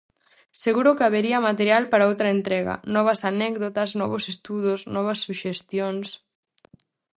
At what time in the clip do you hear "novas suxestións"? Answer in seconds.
4.95-6.07